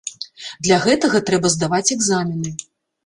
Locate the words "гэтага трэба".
0.87-1.53